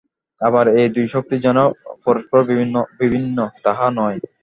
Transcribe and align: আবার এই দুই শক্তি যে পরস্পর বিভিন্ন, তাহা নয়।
আবার 0.41 0.65
এই 0.75 0.87
দুই 0.95 1.07
শক্তি 1.13 1.35
যে 1.37 1.51
পরস্পর 2.05 2.39
বিভিন্ন, 3.01 3.37
তাহা 3.65 3.87
নয়। 3.99 4.17